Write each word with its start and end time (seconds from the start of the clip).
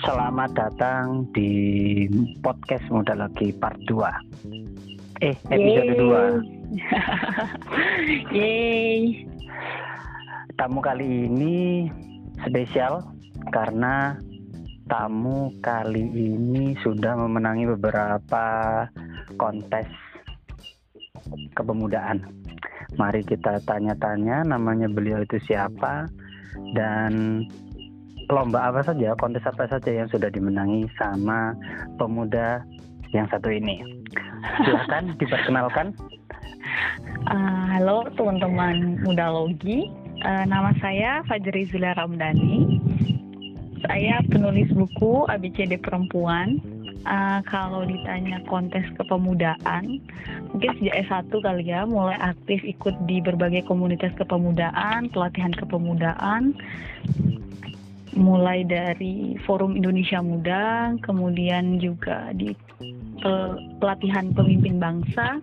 Selamat 0.00 0.56
datang 0.56 1.28
di 1.36 2.08
podcast 2.40 2.88
Muda 2.88 3.12
Lagi 3.12 3.52
Part 3.52 3.76
2 3.84 5.20
Eh, 5.20 5.36
episode 5.52 5.92
2 6.00 7.20
Yeay. 8.34 9.28
Tamu 10.56 10.80
kali 10.80 11.28
ini 11.28 11.84
spesial 12.48 13.04
karena 13.52 14.16
tamu 14.88 15.52
kali 15.60 16.08
ini 16.08 16.72
sudah 16.80 17.20
memenangi 17.20 17.68
beberapa 17.76 18.44
kontes 19.36 19.84
kepemudaan. 21.52 22.24
Mari 22.96 23.20
kita 23.28 23.60
tanya-tanya 23.68 24.48
namanya 24.48 24.88
beliau 24.88 25.20
itu 25.20 25.36
siapa 25.44 26.08
dan 26.72 27.44
lomba 28.30 28.70
apa 28.70 28.80
saja, 28.86 29.12
kontes 29.18 29.42
apa 29.42 29.66
saja 29.66 29.90
yang 29.90 30.08
sudah 30.08 30.30
dimenangi 30.30 30.86
sama 30.96 31.52
pemuda 31.98 32.62
yang 33.10 33.26
satu 33.28 33.50
ini. 33.50 33.82
Silakan 34.64 35.12
diperkenalkan. 35.20 35.86
Uh, 37.26 37.64
halo 37.76 38.06
teman-teman 38.14 39.02
Muda 39.02 39.28
Logi. 39.34 39.90
Uh, 40.22 40.44
nama 40.46 40.70
saya 40.78 41.26
Fajri 41.26 41.66
Zula 41.68 41.92
Ramdhani. 41.98 42.78
Saya 43.84 44.22
penulis 44.30 44.70
buku 44.70 45.26
ABCD 45.26 45.80
Perempuan. 45.82 46.62
Uh, 47.00 47.40
kalau 47.48 47.80
ditanya 47.88 48.44
kontes 48.44 48.84
kepemudaan, 49.00 50.04
mungkin 50.52 50.70
sejak 50.76 51.08
S1 51.08 51.32
kali 51.32 51.72
ya, 51.72 51.88
mulai 51.88 52.12
aktif 52.20 52.60
ikut 52.60 52.92
di 53.08 53.24
berbagai 53.24 53.64
komunitas 53.64 54.12
kepemudaan, 54.20 55.08
pelatihan 55.08 55.48
kepemudaan, 55.56 56.52
mulai 58.16 58.66
dari 58.66 59.38
Forum 59.46 59.78
Indonesia 59.78 60.18
Muda, 60.18 60.94
kemudian 61.04 61.78
juga 61.78 62.34
di 62.34 62.54
pelatihan 63.78 64.32
pemimpin 64.32 64.80
bangsa, 64.80 65.38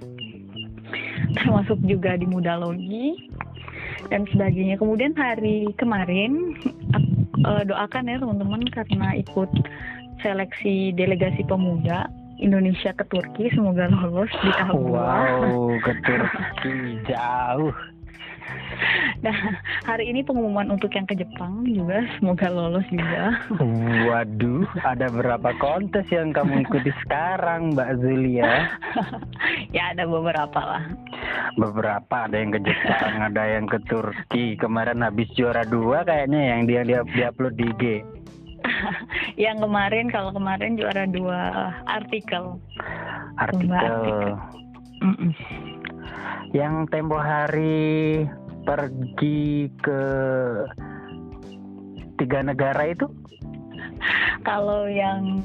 termasuk 1.38 1.80
juga 1.86 2.18
di 2.18 2.26
Muda 2.28 2.60
Logi 2.60 3.30
dan 4.10 4.28
sebagainya. 4.32 4.80
Kemudian 4.80 5.14
hari 5.16 5.72
kemarin 5.78 6.58
uh, 7.46 7.64
doakan 7.64 8.10
ya 8.10 8.18
teman-teman 8.20 8.64
karena 8.72 9.18
ikut 9.20 9.50
seleksi 10.26 10.96
delegasi 10.98 11.46
pemuda 11.46 12.10
Indonesia 12.38 12.94
ke 12.94 13.06
Turki 13.10 13.50
semoga 13.54 13.90
lolos 13.90 14.30
di 14.42 14.50
tahun 14.54 14.82
Wow, 14.94 15.74
ke 15.82 15.94
Turki 16.06 16.76
jauh. 17.10 17.74
Nah, 19.26 19.34
hari 19.82 20.14
ini 20.14 20.22
pengumuman 20.22 20.70
untuk 20.70 20.94
yang 20.94 21.10
ke 21.10 21.18
Jepang 21.18 21.66
juga 21.66 22.06
semoga 22.18 22.48
lolos 22.54 22.86
juga. 22.94 23.34
Waduh, 24.08 24.68
ada 24.86 25.10
berapa 25.10 25.50
kontes 25.58 26.06
yang 26.14 26.30
kamu 26.30 26.68
ikuti 26.68 26.94
sekarang, 27.06 27.74
Mbak 27.74 27.92
Zulia? 27.98 28.70
ya 29.76 29.94
ada 29.96 30.06
beberapa 30.06 30.60
lah. 30.62 30.84
Beberapa, 31.58 32.30
ada 32.30 32.38
yang 32.38 32.54
ke 32.54 32.60
Jepang, 32.62 33.16
ada 33.26 33.44
yang 33.50 33.66
ke 33.66 33.80
Turki. 33.90 34.54
Kemarin 34.62 35.02
habis 35.02 35.30
juara 35.34 35.66
dua 35.66 36.06
kayaknya 36.06 36.42
yang 36.54 36.62
dia 36.70 36.82
dia 36.86 37.00
diupload 37.02 37.58
di 37.58 37.66
IG. 37.74 37.84
yang 39.40 39.58
kemarin 39.58 40.12
kalau 40.14 40.30
kemarin 40.30 40.78
juara 40.78 41.10
dua 41.10 41.74
artikel. 41.90 42.62
Artikel. 43.42 43.74
artikel. 43.74 44.34
Mm 44.98 45.14
-mm. 45.14 45.32
Yang 46.56 46.88
tempo 46.96 47.20
hari 47.20 48.24
pergi 48.64 49.68
ke 49.84 50.02
tiga 52.20 52.40
negara 52.44 52.88
itu? 52.88 53.08
Kalau 54.48 54.88
yang 54.88 55.44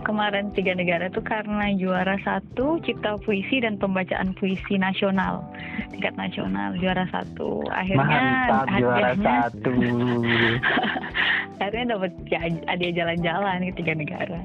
kemarin 0.00 0.48
tiga 0.56 0.72
negara 0.72 1.12
itu 1.12 1.20
karena 1.20 1.76
juara 1.76 2.16
satu 2.24 2.80
cipta 2.80 3.20
puisi 3.20 3.60
dan 3.60 3.76
pembacaan 3.76 4.32
puisi 4.36 4.80
nasional. 4.80 5.44
Tingkat 5.92 6.16
nasional 6.16 6.72
juara 6.80 7.04
satu. 7.12 7.64
Akhirnya 7.68 8.48
Mantap, 8.48 8.66
juara 8.80 9.12
satu. 9.20 9.72
Akhirnya 11.60 11.84
dapat 11.92 12.12
ya, 12.32 12.40
ada 12.64 12.86
jalan-jalan 12.88 13.68
ke 13.68 13.72
tiga 13.84 13.92
negara. 13.92 14.40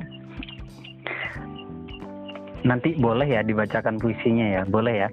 Nanti 2.67 2.97
boleh 2.99 3.29
ya 3.29 3.39
dibacakan 3.45 3.95
puisinya 4.01 4.59
ya? 4.59 4.61
Boleh 4.67 5.07
ya 5.07 5.09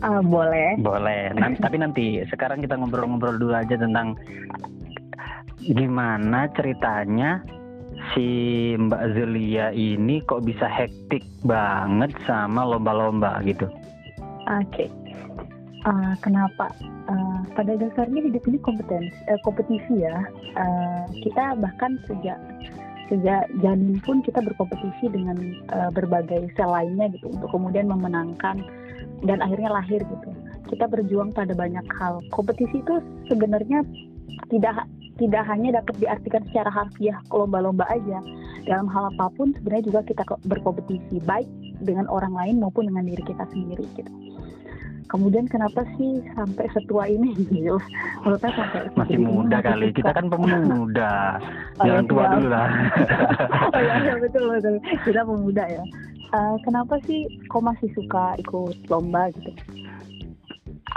Uh, 0.00 0.22
boleh. 0.24 0.80
Boleh. 0.80 1.32
Nanti, 1.36 1.58
tapi 1.60 1.76
nanti 1.76 2.04
sekarang 2.32 2.64
kita 2.64 2.76
ngobrol-ngobrol 2.80 3.36
dulu 3.36 3.54
aja 3.56 3.76
tentang 3.76 4.16
gimana 5.60 6.48
ceritanya 6.56 7.44
si 8.12 8.28
Mbak 8.80 9.02
Zulia 9.12 9.68
ini 9.76 10.24
kok 10.24 10.48
bisa 10.48 10.64
hektik 10.64 11.20
banget 11.44 12.16
sama 12.24 12.64
lomba-lomba 12.64 13.44
gitu. 13.44 13.68
Oke. 14.48 14.88
Okay. 14.88 14.88
Uh, 15.84 16.12
kenapa? 16.20 16.68
Uh, 17.08 17.40
pada 17.56 17.72
dasarnya 17.76 18.20
hidup 18.28 18.44
ini 18.48 18.60
kompetisi, 18.60 19.16
uh, 19.32 19.40
kompetisi 19.44 19.94
ya. 20.04 20.16
Uh, 20.56 21.04
kita 21.24 21.56
bahkan 21.56 21.96
sejak 22.04 22.36
sejak 23.08 23.48
janin 23.64 23.98
pun 24.04 24.22
kita 24.22 24.38
berkompetisi 24.44 25.10
dengan 25.10 25.36
uh, 25.74 25.90
berbagai 25.90 26.52
sel 26.54 26.70
lainnya 26.70 27.10
gitu 27.10 27.32
untuk 27.32 27.50
kemudian 27.50 27.90
memenangkan 27.90 28.62
dan 29.24 29.44
akhirnya 29.44 29.70
lahir 29.72 30.00
gitu. 30.00 30.28
Kita 30.70 30.86
berjuang 30.86 31.34
pada 31.34 31.52
banyak 31.52 31.84
hal. 31.98 32.22
Kompetisi 32.32 32.80
itu 32.80 32.94
sebenarnya 33.28 33.84
tidak 34.48 34.86
tidak 35.20 35.44
hanya 35.44 35.82
dapat 35.82 35.94
diartikan 36.00 36.42
secara 36.48 36.70
harfiah 36.72 37.18
lomba-lomba 37.28 37.84
aja. 37.92 38.24
Dalam 38.64 38.88
hal 38.88 39.12
apa 39.16 39.28
pun 39.36 39.52
sebenarnya 39.52 39.84
juga 39.92 40.00
kita 40.06 40.22
berkompetisi 40.48 41.20
baik 41.28 41.48
dengan 41.84 42.08
orang 42.08 42.32
lain 42.32 42.56
maupun 42.60 42.88
dengan 42.88 43.04
diri 43.04 43.24
kita 43.24 43.44
sendiri 43.52 43.84
gitu. 43.96 44.12
Kemudian 45.10 45.50
kenapa 45.50 45.82
sih 45.98 46.22
sampai 46.38 46.70
setua 46.70 47.10
ini 47.10 47.34
gitu? 47.50 47.76
Menurut 48.22 48.40
sampai 48.40 48.86
masih 48.94 49.18
muda 49.18 49.58
kali. 49.58 49.90
Kita 49.90 50.14
kan 50.14 50.30
pemuda. 50.30 51.12
Oh, 51.80 51.88
Jangan 51.88 52.04
tua 52.12 52.24
dulu 52.36 52.48
lah. 52.52 52.68
oh 53.72 53.80
iya 53.80 54.12
betul 54.20 54.52
betul. 54.52 54.76
Kita 55.00 55.24
pemuda 55.24 55.64
ya 55.64 55.80
uh, 56.32 56.56
kenapa 56.64 56.98
sih 57.06 57.26
kok 57.50 57.64
masih 57.64 57.90
suka 57.94 58.38
ikut 58.40 58.76
lomba 58.90 59.30
gitu? 59.34 59.50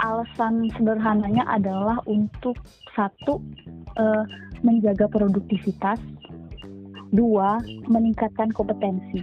Alasan 0.02 0.68
sederhananya 0.74 1.46
adalah 1.48 2.02
untuk 2.04 2.58
satu 2.92 3.40
uh, 3.96 4.24
menjaga 4.66 5.06
produktivitas, 5.06 6.00
dua 7.14 7.62
meningkatkan 7.86 8.50
kompetensi. 8.52 9.22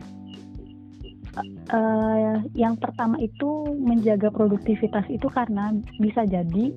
Uh, 1.71 2.43
yang 2.59 2.75
pertama 2.75 3.15
itu 3.23 3.71
menjaga 3.79 4.27
produktivitas 4.27 5.07
itu 5.07 5.31
karena 5.31 5.71
bisa 5.95 6.27
jadi 6.27 6.75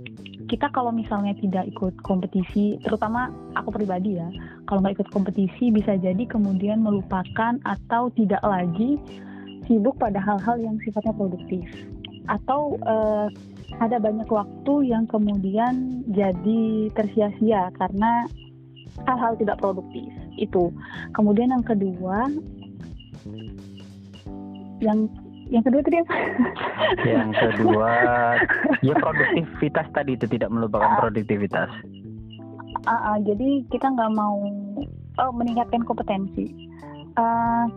kita 0.55 0.71
kalau 0.71 0.95
misalnya 0.95 1.35
tidak 1.43 1.67
ikut 1.67 1.99
kompetisi, 2.07 2.79
terutama 2.87 3.27
aku 3.59 3.75
pribadi 3.75 4.23
ya, 4.23 4.31
kalau 4.71 4.87
nggak 4.87 5.03
ikut 5.03 5.11
kompetisi 5.11 5.75
bisa 5.75 5.99
jadi 5.99 6.23
kemudian 6.31 6.79
melupakan 6.79 7.59
atau 7.67 8.07
tidak 8.15 8.39
lagi 8.47 8.95
sibuk 9.67 9.99
pada 9.99 10.23
hal-hal 10.23 10.63
yang 10.63 10.79
sifatnya 10.87 11.11
produktif, 11.11 11.67
atau 12.31 12.79
uh, 12.87 13.27
ada 13.83 13.99
banyak 13.99 14.31
waktu 14.31 14.95
yang 14.95 15.11
kemudian 15.11 16.07
jadi 16.15 16.87
tersia-sia 16.95 17.75
karena 17.75 18.31
hal-hal 19.11 19.35
tidak 19.35 19.59
produktif 19.59 20.07
itu. 20.39 20.71
Kemudian 21.19 21.51
yang 21.51 21.67
kedua, 21.67 22.31
yang 24.79 25.11
yang 25.53 25.65
kedua 25.65 25.81
tadi 25.85 25.97
apa? 26.01 26.15
Yang 27.05 27.31
kedua, 27.37 27.93
ya 28.81 28.95
produktivitas 28.97 29.87
tadi 29.93 30.17
itu 30.17 30.27
tidak 30.29 30.49
melupakan 30.53 30.89
uh, 30.89 30.99
produktivitas. 31.05 31.71
Uh, 32.85 32.93
uh, 32.93 33.17
jadi 33.25 33.65
kita 33.69 33.87
nggak 33.93 34.13
mau 34.17 34.41
oh, 35.21 35.33
meningkatkan 35.37 35.85
kompetensi. 35.85 36.71
Uh, 37.15 37.71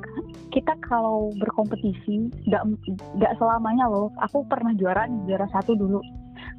kita 0.50 0.74
kalau 0.82 1.30
berkompetisi 1.38 2.34
nggak 2.50 3.34
selamanya 3.38 3.86
loh. 3.86 4.10
Aku 4.26 4.42
pernah 4.48 4.74
juara 4.74 5.06
juara 5.30 5.46
satu 5.52 5.78
dulu. 5.78 6.02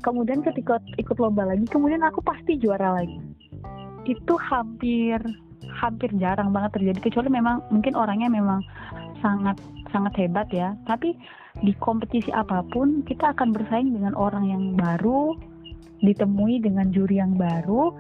Kemudian 0.07 0.47
ketika 0.47 0.79
ikut 0.95 1.19
lomba 1.19 1.43
lagi, 1.49 1.67
kemudian 1.67 2.07
aku 2.07 2.23
pasti 2.23 2.55
juara 2.61 3.03
lagi. 3.03 3.19
Itu 4.07 4.39
hampir 4.39 5.19
hampir 5.69 6.11
jarang 6.19 6.51
banget 6.51 6.81
terjadi 6.81 7.11
kecuali 7.11 7.29
memang 7.31 7.63
mungkin 7.71 7.95
orangnya 7.95 8.31
memang 8.33 8.65
sangat 9.21 9.59
sangat 9.91 10.13
hebat 10.21 10.49
ya. 10.51 10.75
Tapi 10.85 11.17
di 11.65 11.73
kompetisi 11.79 12.31
apa 12.31 12.63
pun 12.71 13.03
kita 13.03 13.35
akan 13.35 13.55
bersaing 13.55 13.95
dengan 13.95 14.15
orang 14.15 14.45
yang 14.47 14.65
baru, 14.79 15.35
ditemui 16.05 16.63
dengan 16.63 16.91
juri 16.95 17.19
yang 17.19 17.35
baru, 17.35 17.95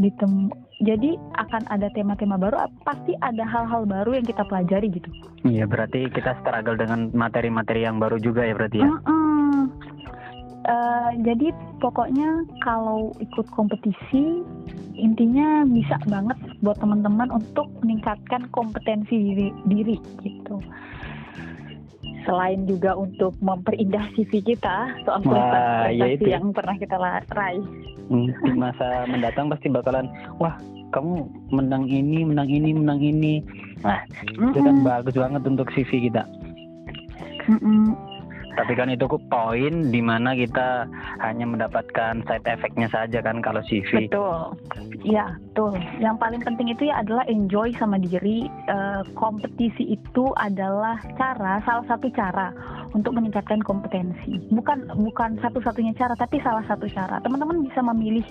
ditemu 0.00 0.52
jadi 0.76 1.16
akan 1.40 1.62
ada 1.72 1.88
tema-tema 1.96 2.36
baru 2.36 2.68
pasti 2.84 3.16
ada 3.24 3.48
hal-hal 3.48 3.88
baru 3.88 4.20
yang 4.20 4.26
kita 4.28 4.44
pelajari 4.44 4.92
gitu 4.92 5.08
iya 5.48 5.64
berarti 5.64 6.12
kita 6.12 6.36
struggle 6.44 6.76
dengan 6.76 7.08
materi-materi 7.16 7.88
yang 7.88 7.96
baru 7.96 8.20
juga 8.20 8.44
ya 8.44 8.52
berarti 8.52 8.84
ya 8.84 8.88
mm 8.88 9.00
-mm. 9.04 9.24
Uh, 10.66 11.14
jadi 11.22 11.54
pokoknya 11.78 12.42
kalau 12.58 13.14
ikut 13.22 13.46
kompetisi 13.54 14.42
intinya 14.98 15.62
bisa 15.62 15.94
banget 16.10 16.34
buat 16.64 16.76
teman-teman 16.80 17.28
untuk 17.32 17.68
meningkatkan 17.84 18.48
kompetensi 18.52 19.12
diri, 19.12 19.48
diri 19.68 19.96
gitu. 20.24 20.60
Selain 22.26 22.66
juga 22.66 22.98
untuk 22.98 23.38
memperindah 23.38 24.10
CV 24.18 24.42
kita 24.42 24.90
soal 25.06 25.22
prestasi 25.22 25.94
ya 26.26 26.38
yang 26.38 26.50
pernah 26.50 26.74
kita 26.74 26.96
raih. 26.98 27.66
Hmm, 28.10 28.30
di 28.30 28.52
masa 28.54 28.86
mendatang 29.12 29.46
pasti 29.50 29.70
bakalan, 29.70 30.10
wah 30.42 30.58
kamu 30.90 31.26
menang 31.54 31.86
ini, 31.86 32.26
menang 32.26 32.50
ini, 32.50 32.70
menang 32.74 33.00
ini. 33.02 33.42
Nah, 33.82 34.02
mm 34.02 34.38
-hmm. 34.38 34.50
itu 34.50 34.58
kan 34.62 34.76
bagus 34.82 35.14
banget 35.14 35.42
untuk 35.46 35.70
CV 35.74 36.10
kita. 36.10 36.22
Mm 37.46 37.58
-mm. 37.62 37.84
Tapi 38.56 38.72
kan 38.72 38.88
itu 38.88 39.04
poin 39.28 39.74
di 39.92 40.00
mana 40.00 40.32
kita 40.32 40.88
hanya 41.20 41.44
mendapatkan 41.44 42.24
side 42.24 42.48
effectnya 42.48 42.88
saja 42.88 43.20
kan 43.20 43.44
kalau 43.44 43.60
CV. 43.68 44.08
Betul. 44.08 44.56
Ya, 45.04 45.36
betul. 45.52 45.76
Yang 46.00 46.16
paling 46.16 46.42
penting 46.42 46.68
itu 46.72 46.88
ya 46.88 47.04
adalah 47.04 47.28
enjoy 47.28 47.70
sama 47.76 48.00
diri. 48.00 48.48
Uh, 48.66 49.04
kompetisi 49.14 49.96
itu 50.00 50.24
adalah 50.40 50.96
cara, 51.20 51.60
salah 51.68 51.84
satu 51.84 52.08
cara 52.16 52.50
untuk 52.96 53.12
meningkatkan 53.12 53.60
kompetensi. 53.60 54.40
Bukan 54.48 54.88
bukan 55.04 55.36
satu-satunya 55.44 55.92
cara, 55.94 56.16
tapi 56.16 56.40
salah 56.40 56.64
satu 56.64 56.88
cara. 56.88 57.20
Teman-teman 57.20 57.60
bisa 57.68 57.84
memilih 57.84 58.24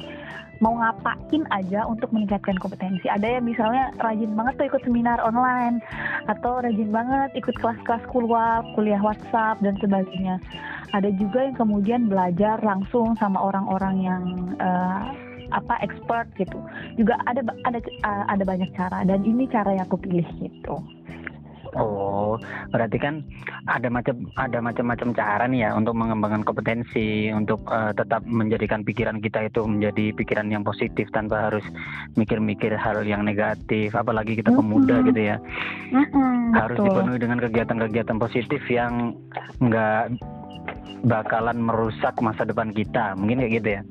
mau 0.63 0.75
ngapain 0.79 1.43
aja 1.51 1.83
untuk 1.87 2.11
meningkatkan 2.15 2.55
kompetensi. 2.59 3.07
Ada 3.11 3.39
yang 3.39 3.45
misalnya 3.47 3.91
rajin 3.99 4.31
banget 4.35 4.53
tuh 4.59 4.67
ikut 4.71 4.81
seminar 4.87 5.19
online 5.23 5.83
atau 6.31 6.63
rajin 6.63 6.89
banget 6.91 7.29
ikut 7.35 7.55
kelas-kelas 7.59 8.03
kuliah, 8.11 8.63
kuliah 8.75 9.01
WhatsApp 9.03 9.59
dan 9.59 9.75
sebagainya. 9.83 10.39
Ada 10.95 11.11
juga 11.19 11.43
yang 11.43 11.57
kemudian 11.59 12.07
belajar 12.07 12.61
langsung 12.63 13.19
sama 13.19 13.41
orang-orang 13.41 13.95
yang 13.99 14.23
uh, 14.63 15.11
apa 15.51 15.77
expert 15.83 16.25
gitu. 16.39 16.57
Juga 16.95 17.19
ada 17.27 17.43
ada 17.67 17.79
uh, 18.07 18.25
ada 18.31 18.43
banyak 18.47 18.71
cara 18.73 19.03
dan 19.03 19.21
ini 19.27 19.45
cara 19.51 19.75
yang 19.75 19.85
aku 19.85 19.99
pilih 19.99 20.25
gitu. 20.39 20.79
Oh, 21.75 22.39
berarti 22.71 22.95
kan 22.95 23.19
ada 23.67 23.91
macam 23.91 24.15
ada 24.39 24.63
macam-macam 24.63 25.11
cara 25.11 25.43
nih 25.45 25.67
ya 25.67 25.69
untuk 25.75 25.93
mengembangkan 25.99 26.47
kompetensi, 26.47 27.27
untuk 27.35 27.59
uh, 27.67 27.91
tetap 27.91 28.23
menjadikan 28.23 28.81
pikiran 28.87 29.19
kita 29.19 29.51
itu 29.51 29.67
menjadi 29.67 30.15
pikiran 30.15 30.47
yang 30.47 30.63
positif 30.63 31.11
tanpa 31.11 31.51
harus 31.51 31.63
mikir-mikir 32.15 32.71
hal 32.79 33.03
yang 33.03 33.27
negatif, 33.27 33.91
apalagi 33.91 34.39
kita 34.39 34.55
pemuda 34.55 34.95
mm 34.95 35.01
-hmm. 35.03 35.09
gitu 35.11 35.21
ya. 35.35 35.37
Mm 35.91 36.05
-hmm, 36.07 36.35
harus 36.55 36.77
betul. 36.79 36.87
dipenuhi 36.87 37.19
dengan 37.19 37.39
kegiatan-kegiatan 37.43 38.17
positif 38.17 38.61
yang 38.71 38.93
enggak 39.59 40.15
bakalan 41.05 41.59
merusak 41.59 42.15
masa 42.23 42.47
depan 42.47 42.71
kita, 42.71 43.13
mungkin 43.19 43.43
kayak 43.43 43.53
gitu 43.59 43.69
ya. 43.77 43.81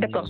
Betul 0.00 0.24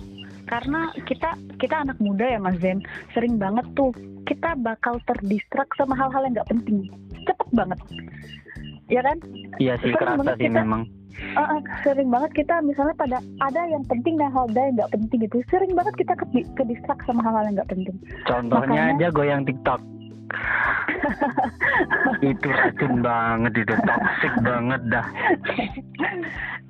karena 0.51 0.91
kita 1.07 1.39
kita 1.55 1.75
anak 1.87 1.95
muda 2.03 2.27
ya 2.27 2.39
Mas 2.43 2.59
Zen. 2.59 2.83
Sering 3.15 3.39
banget 3.39 3.63
tuh 3.79 3.95
kita 4.27 4.59
bakal 4.59 4.99
terdistrak 5.07 5.71
sama 5.79 5.95
hal-hal 5.95 6.27
yang 6.27 6.35
nggak 6.35 6.51
penting. 6.51 6.91
Cepet 7.23 7.49
banget. 7.55 7.79
Ya 8.91 8.99
kan? 8.99 9.17
Iya 9.63 9.79
sih 9.79 9.95
sering 9.95 10.03
kerasa 10.03 10.31
sih 10.35 10.51
kita, 10.51 10.59
memang. 10.59 10.83
Uh, 11.39 11.59
sering 11.87 12.11
banget 12.11 12.43
kita 12.43 12.59
misalnya 12.59 12.95
pada 12.99 13.17
ada 13.39 13.61
yang 13.71 13.83
penting 13.87 14.19
dan 14.19 14.31
hal 14.35 14.51
yang 14.51 14.75
nggak 14.75 14.91
penting 14.91 15.19
gitu. 15.23 15.39
Sering 15.47 15.71
banget 15.71 15.95
kita 15.95 16.13
ke, 16.19 16.25
ke 16.27 16.63
distrak 16.67 16.99
sama 17.07 17.23
hal-hal 17.23 17.47
yang 17.47 17.55
nggak 17.55 17.71
penting. 17.71 17.95
Contohnya 18.27 18.91
Makanya, 18.91 18.99
aja 18.99 19.07
goyang 19.15 19.43
TikTok. 19.47 19.79
Itu 22.31 22.47
racun 22.47 23.03
banget 23.03 23.53
itu 23.65 23.75
toxic 23.83 24.33
banget 24.45 24.81
dah 24.87 25.05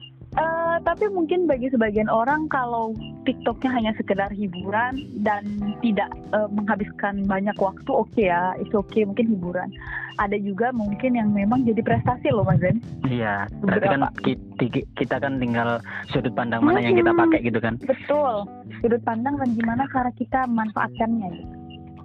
tapi 0.82 1.06
mungkin 1.14 1.46
bagi 1.46 1.70
sebagian 1.70 2.10
orang 2.10 2.50
kalau 2.50 2.94
TikToknya 3.24 3.70
hanya 3.70 3.92
sekedar 3.98 4.34
hiburan 4.34 4.98
dan 5.22 5.46
tidak 5.86 6.10
uh, 6.34 6.50
menghabiskan 6.50 7.26
banyak 7.30 7.54
waktu, 7.62 7.92
oke 7.94 8.10
okay 8.12 8.34
ya, 8.34 8.58
itu 8.58 8.82
oke 8.82 8.90
okay, 8.90 9.06
mungkin 9.06 9.30
hiburan. 9.30 9.70
Ada 10.18 10.38
juga 10.42 10.74
mungkin 10.74 11.18
yang 11.18 11.30
memang 11.32 11.64
jadi 11.66 11.82
prestasi 11.82 12.34
loh 12.34 12.46
Mas 12.46 12.62
Zen. 12.62 12.82
Iya, 13.08 13.46
berarti 13.62 13.88
kan 13.88 14.02
kita, 14.22 14.82
kita 14.98 15.16
kan 15.22 15.38
tinggal 15.38 15.82
sudut 16.10 16.34
pandang 16.34 16.62
mana 16.66 16.82
hmm, 16.82 16.88
yang 16.92 16.98
kita 16.98 17.12
pakai 17.14 17.40
gitu 17.46 17.60
kan? 17.62 17.74
Betul, 17.82 18.34
sudut 18.82 19.02
pandang 19.06 19.38
dan 19.38 19.50
gimana 19.54 19.84
cara 19.90 20.12
kita 20.18 20.46
memanfaatkannya 20.50 21.30
gitu. 21.38 21.56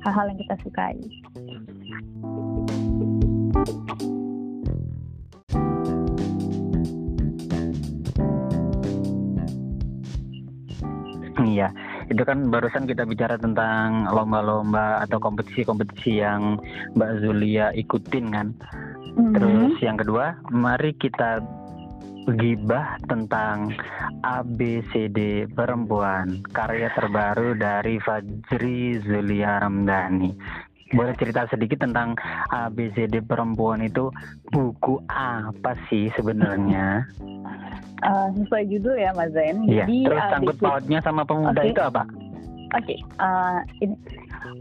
Hal-hal 0.04 0.30
yang 0.30 0.38
kita 0.38 0.54
sukai. 0.62 0.96
Iya, 11.46 11.70
itu 12.10 12.22
kan 12.26 12.50
barusan 12.50 12.90
kita 12.90 13.06
bicara 13.06 13.38
tentang 13.38 14.10
lomba-lomba 14.10 15.06
atau 15.06 15.22
kompetisi-kompetisi 15.22 16.18
yang 16.18 16.58
Mbak 16.98 17.12
Zulia 17.22 17.70
ikutin 17.70 18.26
kan. 18.34 18.50
Mm-hmm. 19.14 19.32
Terus 19.38 19.74
yang 19.78 19.96
kedua, 20.02 20.34
mari 20.50 20.90
kita 20.98 21.38
gibah 22.34 22.98
tentang 23.06 23.70
ABCD 24.26 25.46
perempuan 25.54 26.42
karya 26.50 26.90
terbaru 26.98 27.54
dari 27.54 28.02
Fajri 28.02 28.98
Zulia 29.06 29.62
Ramdhani. 29.62 30.34
Boleh 30.90 31.14
cerita 31.18 31.46
sedikit 31.50 31.82
tentang 31.82 32.18
ABCD 32.50 33.22
perempuan 33.22 33.82
itu 33.86 34.10
buku 34.50 35.02
apa 35.10 35.78
sih 35.86 36.10
sebenarnya? 36.18 37.06
uh, 38.04 38.28
sesuai 38.36 38.64
judul 38.68 38.94
ya 38.98 39.10
Mas 39.16 39.32
Zain. 39.32 39.64
Iya. 39.64 39.84
Jadi, 39.86 39.96
Terus 40.10 40.24
sangkut 40.32 40.56
pautnya 40.60 40.98
sama 41.00 41.22
pemuda 41.24 41.60
okay. 41.62 41.72
itu 41.72 41.82
apa? 41.82 42.02
Oke, 42.74 42.82
okay. 42.82 42.98
uh, 43.22 43.62
ini 43.78 43.94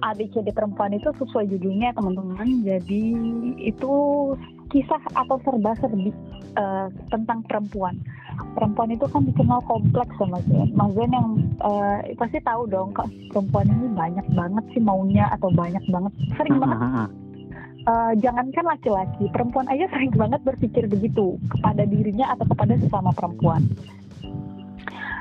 ABCD 0.05 0.53
perempuan 0.53 0.93
itu 0.93 1.09
sesuai 1.17 1.49
judulnya 1.49 1.89
teman-teman. 1.97 2.61
Jadi 2.61 3.03
itu 3.57 3.93
kisah 4.69 5.01
atau 5.17 5.41
serba-serbi 5.41 6.13
uh, 6.55 6.87
tentang 7.09 7.41
perempuan. 7.49 7.97
Perempuan 8.53 8.93
itu 8.93 9.09
kan 9.09 9.25
dikenal 9.25 9.63
kompleks 9.65 10.13
sama 10.21 10.37
Zen. 10.45 10.69
Mas 10.77 10.91
Zen 10.93 11.09
yang 11.09 11.27
uh, 11.65 11.97
pasti 12.19 12.37
tahu 12.45 12.69
dong, 12.69 12.93
kok 12.93 13.09
perempuan 13.33 13.73
ini 13.73 13.87
banyak 13.97 14.27
banget 14.37 14.63
sih 14.75 14.83
maunya 14.83 15.25
atau 15.33 15.49
banyak 15.49 15.81
banget, 15.89 16.13
sering 16.37 16.61
banget 16.61 17.09
uh, 17.85 18.13
jangankan 18.19 18.65
laki-laki, 18.65 19.25
perempuan 19.31 19.65
aja 19.69 19.85
sering 19.93 20.13
banget 20.13 20.41
berpikir 20.41 20.85
begitu 20.89 21.37
kepada 21.49 21.85
dirinya 21.85 22.33
atau 22.33 22.45
kepada 22.49 22.73
sesama 22.81 23.13
perempuan. 23.13 23.61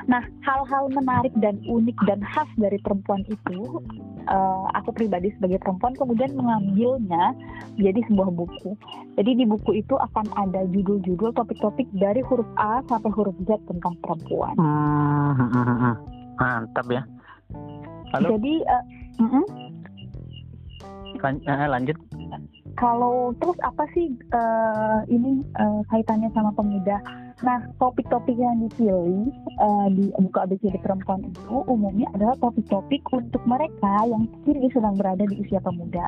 Nah, 0.05 0.21
hal-hal 0.45 0.93
menarik 0.93 1.33
dan 1.41 1.57
unik 1.65 1.97
dan 2.05 2.21
khas 2.21 2.45
dari 2.61 2.77
perempuan 2.77 3.25
itu, 3.25 3.81
uh, 4.29 4.69
aku 4.77 4.93
pribadi 4.93 5.33
sebagai 5.33 5.57
perempuan 5.65 5.97
kemudian 5.97 6.29
mengambilnya 6.37 7.33
menjadi 7.73 8.05
sebuah 8.13 8.29
buku. 8.37 8.77
Jadi 9.17 9.31
di 9.33 9.45
buku 9.49 9.81
itu 9.81 9.97
akan 9.97 10.29
ada 10.37 10.61
judul-judul 10.69 11.33
topik-topik 11.33 11.89
dari 11.97 12.21
huruf 12.21 12.45
A 12.61 12.85
sampai 12.85 13.09
huruf 13.17 13.33
Z 13.49 13.57
tentang 13.65 13.97
perempuan. 14.05 14.53
Hmm, 14.61 15.33
hmm, 15.33 15.49
hmm, 15.81 15.95
mantap 16.37 16.85
ya. 16.85 17.01
Lalu? 18.13 18.29
Jadi, 18.37 18.53
uh, 18.61 18.83
mm 19.25 19.29
-mm. 19.33 19.45
Lan 21.25 21.41
lanjut 21.41 21.97
kalau 22.75 23.31
terus 23.39 23.55
apa 23.63 23.87
sih 23.95 24.11
uh, 24.35 24.99
ini 25.07 25.43
uh, 25.55 25.81
kaitannya 25.87 26.27
sama 26.35 26.51
pemuda? 26.51 26.99
Nah, 27.43 27.59
topik-topik 27.79 28.35
yang 28.35 28.63
dipilih 28.63 29.27
uh, 29.59 29.87
di 29.91 30.07
buku 30.15 30.37
ABCD 30.39 30.79
perempuan 30.79 31.23
itu 31.27 31.55
umumnya 31.67 32.07
adalah 32.15 32.35
topik-topik 32.39 33.03
untuk 33.11 33.43
mereka 33.43 34.07
yang 34.07 34.27
kini 34.47 34.71
sedang 34.71 34.95
berada 34.95 35.23
di 35.27 35.39
usia 35.43 35.59
pemuda. 35.59 36.07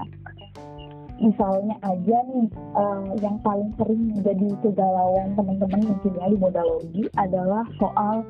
Misalnya 1.18 1.76
aja 1.82 2.18
nih, 2.30 2.48
uh, 2.78 3.12
yang 3.20 3.42
paling 3.42 3.74
sering 3.76 4.14
menjadi 4.14 4.48
kegalauan 4.62 5.34
teman-teman 5.34 5.82
mungkin 5.84 6.14
ya 6.14 6.28
di 6.30 6.38
modalogi 6.38 7.04
adalah 7.18 7.66
soal 7.82 8.24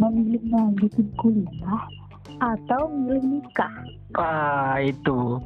memilih 0.00 0.40
melanjutin 0.48 1.08
kuliah 1.20 1.82
atau 2.40 2.88
memilih 2.90 3.38
nikah. 3.38 3.74
Ah, 4.16 4.80
itu 4.80 5.38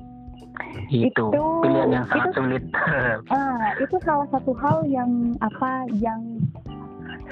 itu, 0.89 1.11
itu 1.11 1.45
pilihan 1.63 1.91
yang 1.91 2.07
sangat 2.09 2.31
itu, 2.31 2.37
sulit. 2.39 2.65
ah, 3.35 3.67
itu 3.83 3.97
salah 4.05 4.27
satu 4.31 4.53
hal 4.57 4.87
yang 4.87 5.35
apa 5.43 5.89
yang 5.99 6.21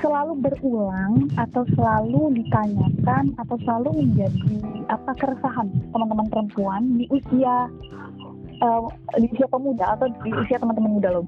selalu 0.03 0.37
berulang 0.43 1.31
atau 1.39 1.63
selalu 1.79 2.35
ditanyakan 2.43 3.33
atau 3.39 3.57
selalu 3.63 4.05
menjadi 4.05 4.59
apa 4.91 5.17
keresahan 5.17 5.71
teman-teman 5.95 6.27
perempuan 6.29 6.83
di 6.99 7.07
usia 7.09 7.71
uh, 8.61 8.85
di 9.17 9.27
usia 9.31 9.47
pemuda 9.49 9.95
atau 9.97 10.11
di 10.11 10.31
usia 10.35 10.59
teman-teman 10.59 10.99
muda 10.99 11.09
loh. 11.21 11.27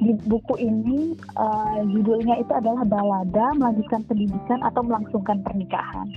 Di 0.00 0.16
buku 0.26 0.54
ini 0.56 1.12
uh, 1.36 1.76
judulnya 1.84 2.40
itu 2.40 2.52
adalah 2.56 2.88
balada 2.88 3.52
melanjutkan 3.58 4.00
pendidikan 4.08 4.60
atau 4.64 4.80
melangsungkan 4.80 5.44
pernikahan. 5.44 6.08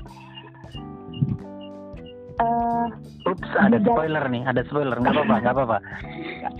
Uh, 2.35 2.91
Ups, 3.31 3.47
ada 3.55 3.79
spoiler 3.79 4.27
nih, 4.27 4.43
ada 4.43 4.61
spoiler. 4.67 4.99
Nggak 4.99 5.15
apa-apa, 5.15 5.35
nggak 5.39 5.55
apa-apa. 5.55 5.77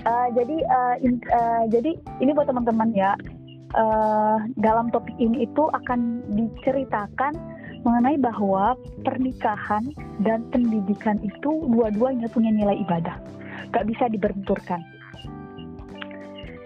Uh, 0.07 0.27
jadi, 0.31 0.57
uh, 0.71 0.95
in, 1.03 1.19
uh, 1.35 1.63
jadi 1.67 1.99
ini 2.23 2.31
buat 2.31 2.47
teman-teman 2.47 2.95
ya. 2.95 3.11
Uh, 3.75 4.39
dalam 4.55 4.87
topik 4.87 5.11
ini 5.19 5.43
itu 5.43 5.67
akan 5.75 6.23
diceritakan 6.31 7.35
mengenai 7.83 8.15
bahwa 8.15 8.79
pernikahan 9.03 9.83
dan 10.23 10.47
pendidikan 10.49 11.19
itu 11.19 11.51
dua-duanya 11.67 12.31
punya 12.31 12.55
nilai 12.55 12.79
ibadah. 12.87 13.19
Gak 13.75 13.85
bisa 13.91 14.07
dibenturkan. 14.07 14.79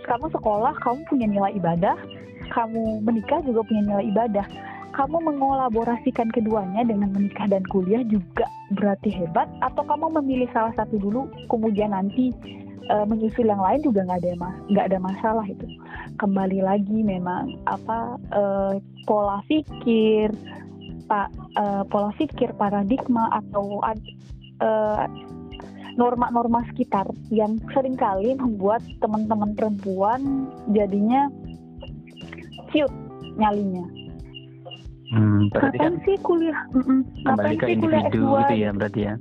Kamu 0.06 0.30
sekolah, 0.30 0.78
kamu 0.86 1.02
punya 1.10 1.28
nilai 1.28 1.52
ibadah. 1.58 1.98
Kamu 2.54 3.02
menikah 3.02 3.42
juga 3.42 3.66
punya 3.66 3.82
nilai 3.90 4.06
ibadah. 4.10 4.46
Kamu 5.00 5.16
mengolaborasikan 5.24 6.28
keduanya 6.36 6.84
dengan 6.84 7.16
menikah 7.16 7.48
dan 7.48 7.64
kuliah 7.72 8.04
juga 8.04 8.44
berarti 8.76 9.08
hebat. 9.16 9.48
Atau 9.64 9.88
kamu 9.88 10.20
memilih 10.20 10.52
salah 10.52 10.76
satu 10.76 11.00
dulu, 11.00 11.32
kemudian 11.48 11.96
nanti 11.96 12.36
uh, 12.92 13.08
menyusul 13.08 13.48
yang 13.48 13.64
lain 13.64 13.80
juga 13.80 14.04
nggak 14.04 14.20
ada 14.20 14.52
nggak 14.68 14.86
ada 14.92 15.00
masalah 15.00 15.46
itu. 15.48 15.64
Kembali 16.20 16.60
lagi 16.60 17.00
memang 17.00 17.56
apa 17.64 18.20
uh, 18.36 18.76
pola 19.08 19.40
pikir, 19.48 20.36
pak 21.08 21.32
uh, 21.56 21.88
pola 21.88 22.12
pikir 22.20 22.52
paradigma 22.60 23.32
atau 23.40 23.80
uh, 24.60 25.08
norma-norma 25.96 26.60
sekitar 26.76 27.08
yang 27.32 27.56
sering 27.72 27.96
kali 27.96 28.36
membuat 28.36 28.84
teman-teman 29.00 29.56
perempuan 29.56 30.52
jadinya 30.76 31.32
ciut 32.76 32.92
nyalinya. 33.40 33.99
Hmm, 35.10 35.50
berarti 35.50 35.78
Kapan 35.78 35.94
kan 35.98 36.06
sih 36.06 36.16
kuliah? 36.22 36.60
Mm 36.70 36.82
-mm. 36.82 37.00
kembali 37.26 37.26
Kapan 37.26 37.58
ke 37.58 37.66
sih 37.66 37.76
kuliah 37.76 38.02
individu 38.06 38.20
S2? 38.22 38.40
gitu 38.40 38.54
ya 38.56 38.70
berarti 38.72 39.00
ya. 39.02 39.14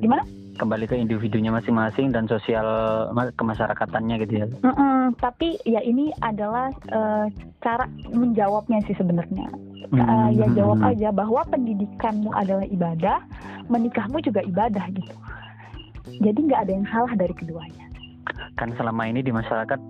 Gimana? 0.00 0.22
Kembali 0.56 0.84
ke 0.84 0.94
individunya 0.94 1.50
masing-masing 1.50 2.12
dan 2.12 2.24
sosial 2.24 2.66
ma- 3.12 3.32
kemasyarakatannya 3.32 4.16
gitu 4.24 4.34
ya. 4.34 4.46
Mm-mm, 4.60 5.16
tapi 5.16 5.56
ya 5.64 5.80
ini 5.80 6.12
adalah 6.20 6.68
eh, 6.86 7.26
cara 7.60 7.84
menjawabnya 8.08 8.80
sih 8.84 8.96
sebenarnya. 8.96 9.48
Hmm, 9.90 9.98
Eh, 9.98 10.28
ya 10.38 10.46
hmm, 10.46 10.54
jawab 10.54 10.78
hmm. 10.78 10.90
aja 10.92 11.08
bahwa 11.10 11.40
pendidikanmu 11.48 12.30
adalah 12.30 12.62
ibadah, 12.62 13.18
menikahmu 13.66 14.20
juga 14.20 14.44
ibadah 14.44 14.84
gitu. 14.92 15.14
Jadi 16.20 16.38
nggak 16.46 16.60
ada 16.68 16.72
yang 16.72 16.86
salah 16.86 17.12
dari 17.16 17.32
keduanya. 17.32 17.84
Kan 18.54 18.76
selama 18.76 19.08
ini 19.08 19.24
di 19.24 19.32
masyarakat 19.32 19.80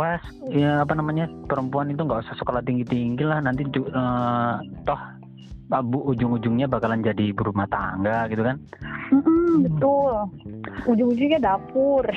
Wah, 0.00 0.16
ya 0.48 0.80
apa 0.80 0.96
namanya 0.96 1.28
perempuan 1.44 1.92
itu 1.92 2.00
nggak 2.00 2.24
usah 2.24 2.32
sekolah 2.40 2.64
tinggi-tinggi 2.64 3.20
lah. 3.20 3.44
Nanti 3.44 3.68
eh, 3.68 4.54
toh 4.88 5.00
abu 5.68 6.00
ujung-ujungnya 6.08 6.64
bakalan 6.72 7.04
jadi 7.04 7.36
ibu 7.36 7.44
rumah 7.44 7.68
tangga 7.68 8.24
gitu 8.32 8.40
kan. 8.40 8.56
Mm-mm, 9.12 9.68
betul. 9.68 10.24
Ujung-ujungnya 10.88 11.36
dapur. 11.44 12.08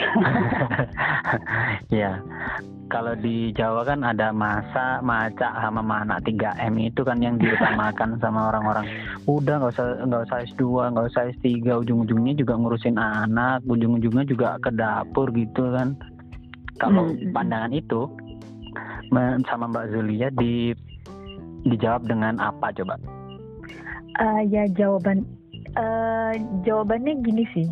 ya 2.00 2.24
kalau 2.88 3.20
di 3.20 3.52
Jawa 3.52 3.84
kan 3.84 4.00
ada 4.08 4.32
masa 4.32 5.04
maca 5.04 5.52
sama 5.60 5.84
mana 5.84 6.24
3M 6.24 6.88
itu 6.88 7.04
kan 7.04 7.20
yang 7.20 7.36
diutamakan 7.36 8.16
sama 8.24 8.48
orang-orang. 8.48 8.88
Udah 9.28 9.60
nggak 9.60 9.76
usah 9.76 10.08
nggak 10.08 10.24
usah 10.32 10.38
S2 10.56 10.64
nggak 10.96 11.08
usah 11.12 11.22
S3 11.36 11.84
ujung-ujungnya 11.84 12.40
juga 12.40 12.56
ngurusin 12.56 12.96
anak 12.96 13.60
ujung-ujungnya 13.68 14.24
juga 14.24 14.56
ke 14.64 14.72
dapur 14.72 15.36
gitu 15.36 15.68
kan 15.76 16.00
kalau 16.82 17.10
Hmm. 17.10 17.32
pandangan 17.34 17.74
itu 17.74 18.10
sama 19.46 19.70
Mbak 19.70 19.94
Zulia 19.94 20.28
di 20.34 20.74
dijawab 21.70 22.10
dengan 22.10 22.42
apa 22.42 22.74
coba 22.74 22.98
Eh, 24.14 24.42
ya 24.50 24.70
jawaban 24.70 25.26
eh, 25.74 26.34
jawabannya 26.66 27.18
gini 27.26 27.46
sih. 27.54 27.66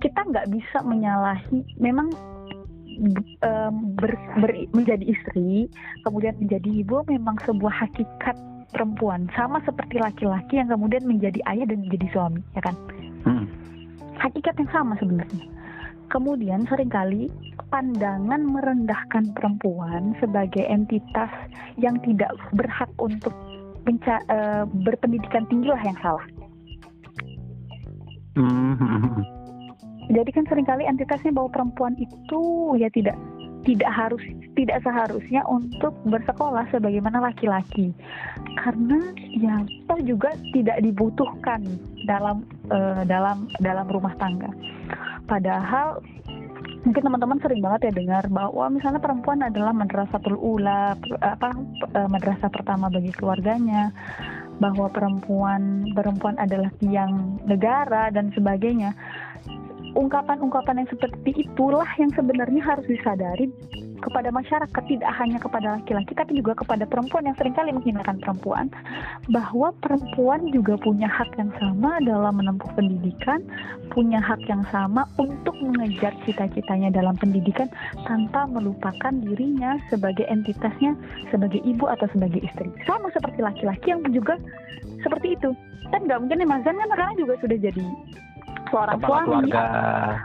Kita 0.00 0.24
nggak 0.24 0.48
bisa 0.52 0.80
menyalahi. 0.84 1.64
Memang 1.80 2.08
em, 3.44 3.74
ber- 3.98 4.20
ber- 4.40 4.68
menjadi 4.72 5.04
istri, 5.04 5.68
kemudian 6.06 6.36
menjadi 6.40 6.70
ibu 6.84 7.02
memang 7.08 7.36
sebuah 7.44 7.72
hakikat 7.84 8.36
perempuan 8.72 9.26
sama 9.36 9.60
seperti 9.62 9.98
laki-laki 9.98 10.58
yang 10.58 10.70
kemudian 10.70 11.04
menjadi 11.06 11.40
ayah 11.50 11.66
dan 11.68 11.84
menjadi 11.84 12.06
suami, 12.14 12.40
ya 12.54 12.62
kan? 12.62 12.74
Hmm. 13.26 13.46
Hakikat 14.18 14.54
yang 14.58 14.70
sama 14.70 14.94
sebenarnya. 14.98 15.44
Kemudian 16.12 16.68
sering 16.68 16.92
kali 16.92 17.32
pandangan 17.72 18.42
merendahkan 18.44 19.34
perempuan 19.34 20.14
sebagai 20.22 20.62
entitas 20.62 21.30
yang 21.80 21.98
tidak 22.06 22.30
berhak 22.54 22.90
untuk 23.02 23.34
menca- 23.84 24.24
eh, 24.30 24.64
berpendidikan 24.86 25.44
tinggi 25.50 25.68
lah 25.68 25.82
yang 25.82 25.98
salah. 26.00 26.26
Hmm. 28.34 29.22
Jadi 30.10 30.30
kan 30.34 30.44
sering 30.50 30.66
kali 30.68 30.84
entitasnya 30.84 31.32
bahwa 31.32 31.48
perempuan 31.50 31.94
itu 31.96 32.42
ya 32.76 32.90
tidak 32.92 33.16
tidak 33.64 33.88
harus 33.88 34.20
tidak 34.54 34.84
seharusnya 34.84 35.40
untuk 35.48 35.96
bersekolah 36.04 36.68
sebagaimana 36.68 37.32
laki-laki 37.32 37.96
karena 38.60 39.00
ya 39.40 39.64
toh 39.88 40.00
juga 40.04 40.36
tidak 40.52 40.84
dibutuhkan 40.84 41.64
dalam 42.04 42.44
eh, 42.68 43.02
dalam 43.08 43.48
dalam 43.64 43.86
rumah 43.88 44.12
tangga. 44.20 44.52
Padahal 45.24 46.00
mungkin 46.84 47.00
teman-teman 47.00 47.40
sering 47.40 47.64
banget 47.64 47.88
ya 47.88 47.92
dengar 47.96 48.24
bahwa 48.28 48.68
misalnya 48.68 49.00
perempuan 49.00 49.40
adalah 49.40 49.72
madrasatul 49.72 50.36
ula 50.36 50.92
apa 51.24 51.48
eh, 51.96 52.08
madrasah 52.08 52.50
pertama 52.52 52.92
bagi 52.92 53.12
keluarganya. 53.14 53.90
Bahwa 54.62 54.86
perempuan 54.86 55.90
perempuan 55.98 56.38
adalah 56.38 56.70
tiang 56.78 57.42
negara 57.48 58.12
dan 58.14 58.30
sebagainya. 58.36 58.94
Ungkapan-ungkapan 59.94 60.82
yang 60.82 60.90
seperti 60.90 61.46
itulah 61.46 61.86
yang 61.98 62.10
sebenarnya 62.14 62.62
harus 62.62 62.86
disadari 62.86 63.50
kepada 64.02 64.30
masyarakat 64.34 64.82
tidak 64.88 65.10
hanya 65.20 65.38
kepada 65.38 65.78
laki-laki 65.78 66.12
tapi 66.16 66.38
juga 66.38 66.58
kepada 66.58 66.88
perempuan 66.88 67.28
yang 67.28 67.36
sering 67.38 67.54
kali 67.54 67.70
menghinakan 67.70 68.18
perempuan 68.18 68.66
bahwa 69.30 69.70
perempuan 69.82 70.46
juga 70.50 70.74
punya 70.80 71.06
hak 71.06 71.30
yang 71.38 71.52
sama 71.60 72.02
dalam 72.02 72.34
menempuh 72.38 72.70
pendidikan 72.74 73.40
punya 73.94 74.18
hak 74.18 74.40
yang 74.50 74.64
sama 74.72 75.06
untuk 75.20 75.54
mengejar 75.60 76.10
cita-citanya 76.26 76.90
dalam 76.90 77.14
pendidikan 77.20 77.70
tanpa 78.08 78.48
melupakan 78.50 79.12
dirinya 79.12 79.78
sebagai 79.92 80.26
entitasnya 80.26 80.96
sebagai 81.30 81.60
ibu 81.62 81.86
atau 81.86 82.08
sebagai 82.10 82.42
istri. 82.42 82.70
Sama 82.88 83.10
seperti 83.14 83.40
laki-laki 83.42 83.94
yang 83.94 84.02
juga 84.10 84.38
seperti 85.02 85.38
itu. 85.38 85.50
Kan 85.92 86.08
nggak 86.08 86.18
mungkin 86.20 86.42
nih 86.42 86.48
Mas 86.48 86.62
Zan 86.64 86.80
kan 86.80 86.88
sekarang 86.90 87.14
juga 87.20 87.34
sudah 87.44 87.58
jadi 87.60 87.84
seorang 88.74 88.98
kepala 88.98 89.22
suami 89.22 89.50
keluarga. 89.50 89.64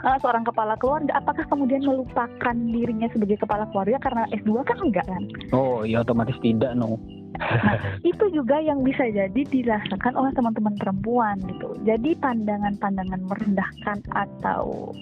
uh, 0.02 0.18
seorang 0.18 0.44
kepala 0.44 0.74
keluarga 0.82 1.12
apakah 1.14 1.44
kemudian 1.46 1.82
melupakan 1.86 2.56
dirinya 2.74 3.08
sebagai 3.14 3.38
kepala 3.38 3.64
keluarga 3.70 3.96
karena 4.02 4.22
S2 4.34 4.50
kan 4.66 4.78
enggak 4.82 5.06
kan? 5.06 5.22
Oh 5.54 5.86
ya 5.86 6.02
otomatis 6.02 6.34
tidak 6.42 6.74
no. 6.74 6.98
Itu 8.10 8.28
juga 8.34 8.58
yang 8.60 8.82
bisa 8.84 9.06
jadi 9.08 9.42
dirasakan 9.46 10.12
oleh 10.18 10.34
teman-teman 10.34 10.74
perempuan 10.76 11.40
gitu. 11.46 11.78
Jadi 11.86 12.12
pandangan-pandangan 12.18 13.22
merendahkan 13.24 13.98
atau 14.12 14.92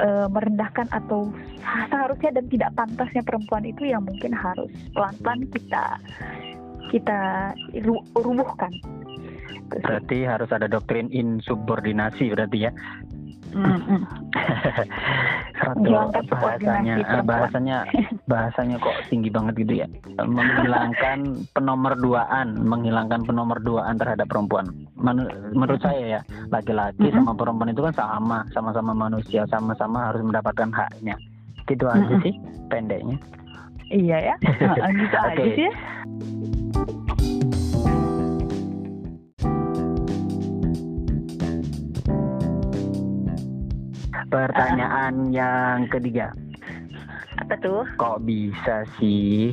eh, 0.00 0.26
merendahkan 0.26 0.88
atau 0.90 1.30
seharusnya 1.92 2.40
dan 2.40 2.46
tidak 2.50 2.70
pantasnya 2.74 3.22
perempuan 3.22 3.62
itu 3.68 3.86
yang 3.86 4.02
mungkin 4.02 4.32
harus 4.32 4.72
pelan-pelan 4.96 5.46
kita 5.52 5.86
kita 6.90 7.20
ru- 7.80 8.04
rubuhkan 8.12 8.68
berarti 9.68 10.24
harus 10.26 10.50
ada 10.52 10.68
doktrin 10.68 11.08
insubordinasi 11.12 12.32
berarti 12.32 12.58
ya? 12.68 12.72
Menghilangkan 15.62 16.24
bahasanya 16.32 16.94
perempuan. 16.96 17.28
bahasanya 17.28 17.76
bahasanya 18.24 18.76
kok 18.80 18.96
tinggi 19.12 19.28
banget 19.28 19.54
gitu 19.60 19.74
ya? 19.84 19.86
Menghilangkan 20.24 21.18
penomorduaan 21.56 22.56
menghilangkan 22.64 23.28
penomorduaan 23.28 24.00
terhadap 24.00 24.26
perempuan. 24.32 24.72
Men- 24.96 25.28
menurut 25.52 25.84
saya 25.84 26.18
ya 26.18 26.20
laki-laki 26.48 27.12
sama 27.12 27.36
perempuan 27.36 27.70
itu 27.70 27.84
kan 27.84 27.94
sama 27.94 28.40
sama-sama 28.56 28.96
manusia 28.96 29.44
sama-sama 29.52 30.08
harus 30.10 30.24
mendapatkan 30.24 30.72
haknya. 30.72 31.14
Gitu 31.68 31.84
aja 31.86 32.14
sih 32.24 32.34
pendeknya. 32.72 33.20
Iya 33.92 34.32
ya. 34.32 34.34
Gitu 34.96 35.16
aja 35.20 35.36
Oke. 35.36 35.54
sih 35.54 35.70
ya. 44.32 44.48
pertanyaan 44.48 45.14
yang 45.28 45.78
ketiga. 45.92 46.32
Apa 47.36 47.54
tuh? 47.60 47.84
Kok 48.00 48.24
bisa 48.24 48.88
sih 48.96 49.52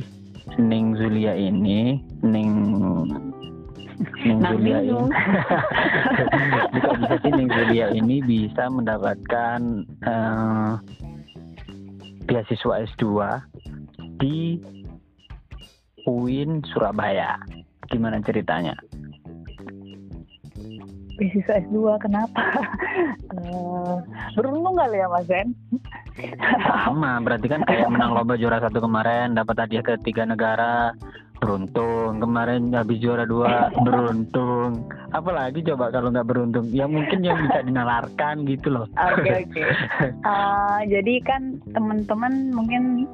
Ning 0.56 0.96
Zulia 0.96 1.36
ini 1.36 2.00
Ning 2.24 2.52
Ning 4.24 4.38
Nah, 4.40 4.56
Zulia 4.56 4.80
ini? 4.80 4.96
Kok 6.84 6.94
bisa 7.04 7.14
sih 7.20 7.30
Ning 7.36 7.50
Zulia 7.52 7.86
ini 7.92 8.16
bisa 8.24 8.72
mendapatkan 8.72 9.60
eh, 9.84 10.72
beasiswa 12.24 12.74
S2 12.88 13.04
di 14.16 14.60
UIN 16.08 16.64
Surabaya? 16.72 17.36
Gimana 17.92 18.22
ceritanya 18.24 18.72
beasiswa 21.20 21.60
S2 21.68 21.76
kenapa? 22.00 22.40
Eh, 23.30 23.96
beruntung 24.34 24.74
kali 24.74 24.98
ya 24.98 25.06
Mas 25.06 25.22
Zen? 25.30 25.54
Sama 26.66 27.22
berarti 27.22 27.46
kan 27.46 27.62
kayak 27.62 27.86
menang 27.86 28.10
lomba 28.10 28.34
juara 28.34 28.58
satu 28.58 28.82
kemarin 28.82 29.38
dapat 29.38 29.54
hadiah 29.54 29.86
ke 29.86 29.94
tiga 30.02 30.26
negara. 30.26 30.90
Beruntung 31.38 32.18
kemarin 32.18 32.74
habis 32.74 32.98
juara 32.98 33.22
dua 33.30 33.70
beruntung. 33.86 34.90
Apalagi 35.14 35.62
coba 35.62 35.94
kalau 35.94 36.10
nggak 36.10 36.26
beruntung? 36.26 36.66
Ya 36.74 36.90
mungkin 36.90 37.22
yang 37.22 37.38
bisa 37.46 37.62
dinalarkan 37.62 38.42
gitu 38.50 38.74
loh. 38.74 38.90
Oke 38.98 39.22
okay, 39.22 39.34
oke. 39.46 39.54
Okay. 39.54 39.70
uh, 40.26 40.82
jadi 40.90 41.14
kan 41.22 41.62
teman-teman 41.70 42.50
mungkin 42.50 43.06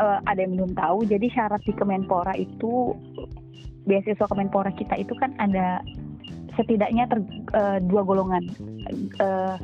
uh, 0.00 0.18
ada 0.24 0.48
yang 0.48 0.56
belum 0.56 0.72
tahu 0.72 1.04
jadi 1.04 1.28
syarat 1.28 1.60
di 1.68 1.76
Kemenpora 1.76 2.32
itu 2.40 2.96
beasiswa 3.84 4.26
Kemenpora 4.28 4.72
kita 4.72 4.96
itu 4.96 5.12
kan 5.20 5.36
ada 5.36 5.84
setidaknya 6.58 7.06
ter, 7.06 7.22
uh, 7.54 7.78
dua 7.86 8.02
golongan 8.02 8.42
uh, 9.22 9.56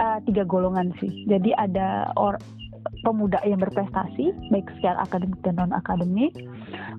uh, 0.00 0.18
tiga 0.24 0.48
golongan 0.48 0.90
sih 0.96 1.28
jadi 1.28 1.52
ada 1.60 2.10
or 2.16 2.40
pemuda 3.02 3.38
yang 3.46 3.60
berprestasi 3.60 4.34
baik 4.50 4.68
secara 4.78 5.04
akademik 5.04 5.38
dan 5.42 5.58
non 5.58 5.72
akademik, 5.74 6.34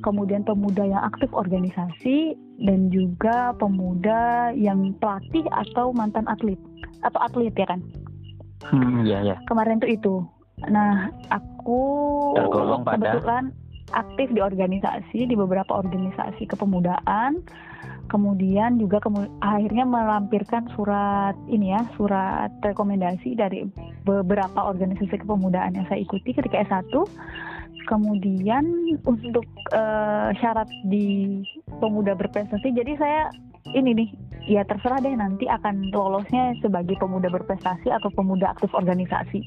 kemudian 0.06 0.46
pemuda 0.46 0.84
yang 0.86 1.02
aktif 1.04 1.32
organisasi 1.32 2.36
dan 2.64 2.92
juga 2.92 3.56
pemuda 3.58 4.52
yang 4.56 4.96
pelatih 5.00 5.46
atau 5.52 5.92
mantan 5.96 6.28
atlet 6.28 6.60
atau 7.04 7.20
atlet 7.24 7.54
ya 7.56 7.68
kan? 7.68 7.80
Hmm, 8.68 9.08
ya 9.08 9.24
ya. 9.24 9.36
Kemarin 9.48 9.80
tuh 9.80 9.92
itu. 9.92 10.16
Nah, 10.68 11.08
aku 11.32 11.82
Tergolong 12.36 12.84
pada 12.84 13.16
kebetulan 13.16 13.56
aktif 13.96 14.28
di 14.36 14.42
organisasi 14.44 15.20
di 15.26 15.36
beberapa 15.40 15.80
organisasi 15.80 16.46
kepemudaan 16.52 17.40
kemudian 18.10 18.82
juga 18.82 19.00
akhirnya 19.40 19.86
melampirkan 19.86 20.66
surat 20.74 21.38
ini 21.48 21.72
ya 21.72 21.86
surat 21.96 22.50
rekomendasi 22.66 23.38
dari 23.38 23.70
beberapa 24.04 24.66
organisasi 24.66 25.22
kepemudaan 25.22 25.78
yang 25.78 25.86
saya 25.88 26.02
ikuti 26.02 26.34
ketika 26.34 26.66
S1 26.66 26.90
kemudian 27.86 28.66
untuk 29.06 29.46
uh, 29.74 30.30
syarat 30.42 30.68
di 30.90 31.42
pemuda 31.80 32.18
berprestasi 32.18 32.74
jadi 32.74 32.94
saya 32.98 33.22
ini 33.74 33.94
nih 33.94 34.10
ya 34.50 34.66
terserah 34.66 34.98
deh 35.04 35.14
nanti 35.14 35.46
akan 35.46 35.94
lolosnya 35.94 36.58
sebagai 36.64 36.98
pemuda 36.98 37.30
berprestasi 37.30 37.94
atau 37.94 38.10
pemuda 38.14 38.58
aktif 38.58 38.74
organisasi. 38.74 39.46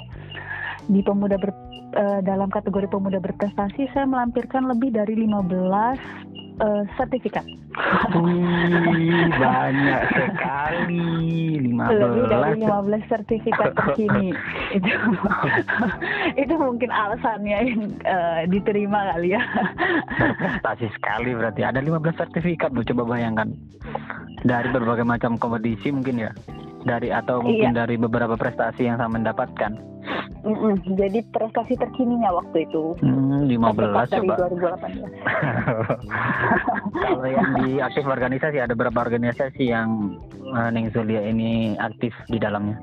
Di 0.90 1.00
pemuda 1.02 1.38
ber, 1.38 1.50
uh, 1.98 2.20
dalam 2.22 2.50
kategori 2.50 2.90
pemuda 2.90 3.18
berprestasi 3.18 3.90
saya 3.94 4.06
melampirkan 4.06 4.70
lebih 4.70 4.94
dari 4.94 5.14
15 5.14 6.31
uh, 6.60 6.82
sertifikat. 6.98 7.46
Wih, 8.12 9.28
banyak 9.42 10.02
sekali. 10.12 11.08
15. 11.64 11.78
Lebih 11.78 12.24
dari 12.28 12.52
15 12.60 13.12
sertifikat 13.12 13.70
terkini. 13.72 14.28
itu 14.76 14.90
itu 16.36 16.54
mungkin 16.58 16.90
alasannya 16.92 17.58
yang 17.64 17.82
uh, 18.04 18.42
diterima 18.50 19.16
kali 19.16 19.38
ya. 19.38 19.42
Prestasi 20.36 20.86
sekali 20.92 21.32
berarti. 21.32 21.62
Ada 21.64 21.80
15 21.80 22.20
sertifikat 22.20 22.74
Bu, 22.74 22.84
coba 22.84 23.16
bayangkan. 23.16 23.48
Dari 24.42 24.68
berbagai 24.74 25.06
macam 25.06 25.38
kompetisi 25.38 25.94
mungkin 25.94 26.28
ya. 26.28 26.30
Dari 26.82 27.14
atau 27.14 27.38
mungkin 27.40 27.72
iya. 27.72 27.86
dari 27.86 27.94
beberapa 27.94 28.34
prestasi 28.34 28.90
yang 28.90 28.98
saya 28.98 29.08
mendapatkan. 29.08 29.91
Mm 30.42 30.58
-mm. 30.58 30.74
Jadi 30.98 31.22
prestasi 31.30 31.78
terkininya 31.78 32.34
waktu 32.34 32.66
itu. 32.66 32.98
Hmm, 32.98 33.46
15 33.46 34.10
dari 34.10 34.26
coba. 34.26 34.50
2018. 34.50 35.06
Kalau 37.06 37.26
yang 37.30 37.48
di 37.62 37.78
aktif 37.78 38.04
organisasi 38.10 38.58
ada 38.58 38.74
berapa 38.74 38.98
organisasi 39.06 39.70
yang 39.70 40.18
uh, 40.50 40.68
Neng 40.74 40.90
Zulia 40.90 41.22
ini 41.22 41.78
aktif 41.78 42.10
di 42.26 42.42
dalamnya? 42.42 42.74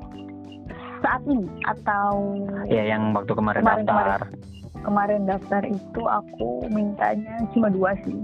Saat 1.03 1.23
ini 1.27 1.47
atau 1.67 2.39
Ya 2.67 2.95
yang 2.95 3.11
waktu 3.11 3.31
kemarin, 3.35 3.63
kemarin 3.63 3.85
daftar. 3.87 4.19
Kemarin, 4.23 4.83
kemarin 4.83 5.21
daftar 5.27 5.61
itu 5.67 6.01
aku 6.07 6.49
mintanya 6.71 7.35
cuma 7.51 7.67
dua 7.67 7.91
sih. 8.07 8.19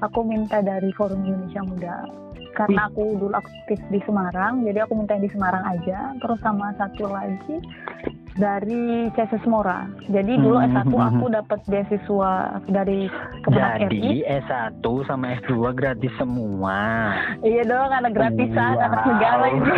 Aku 0.00 0.22
minta 0.22 0.62
dari 0.62 0.94
Forum 0.94 1.26
Indonesia 1.26 1.60
Muda 1.66 1.96
karena 2.54 2.90
aku 2.90 3.14
dulu 3.16 3.34
aktif 3.34 3.78
di 3.88 4.00
Semarang 4.02 4.66
jadi 4.66 4.84
aku 4.84 4.98
minta 4.98 5.14
di 5.16 5.30
Semarang 5.30 5.64
aja 5.64 6.12
terus 6.18 6.38
sama 6.42 6.74
satu 6.76 7.06
lagi 7.06 7.56
dari 8.38 9.10
CSS 9.16 9.42
Mora. 9.50 9.90
Jadi 10.06 10.38
dulu 10.38 10.62
hmm, 10.62 10.70
S1 10.70 10.86
hmm, 10.86 11.02
aku 11.02 11.26
hmm. 11.26 11.34
dapat 11.42 11.60
beasiswa 11.66 12.32
dari 12.70 13.10
Kemenak 13.42 13.90
Jadi 13.90 14.22
S1 14.22 14.84
sama 15.08 15.34
S2 15.42 15.74
gratis 15.74 16.12
semua. 16.14 16.78
Iya 17.42 17.62
dong, 17.66 17.90
anak 17.90 18.12
gratisan, 18.14 18.74
wow. 18.78 18.86
anak 18.86 19.02
negara 19.08 19.46
ini. 19.50 19.72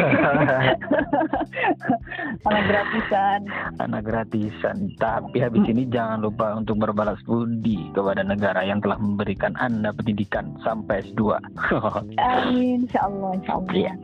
anak 2.48 2.64
gratisan. 2.68 3.40
Anak 3.80 4.02
gratisan. 4.04 4.76
Tapi 5.00 5.36
habis 5.40 5.64
ini 5.70 5.88
jangan 5.88 6.20
lupa 6.20 6.52
untuk 6.58 6.76
berbalas 6.82 7.20
budi 7.24 7.88
kepada 7.96 8.20
negara 8.20 8.60
yang 8.66 8.82
telah 8.84 9.00
memberikan 9.00 9.56
Anda 9.56 9.94
pendidikan 9.96 10.52
sampai 10.60 11.00
S2. 11.14 11.40
Amin, 12.20 12.84
insya 12.84 13.00
Allah, 13.08 13.30
insya 13.38 13.52
Allah. 13.56 13.72
Iya. 13.72 13.94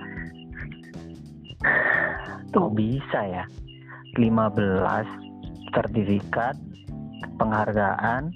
Tuh 2.55 2.71
bisa 2.73 3.21
ya? 3.29 3.45
15 4.19 5.73
sertifikat 5.73 6.59
penghargaan 7.39 8.35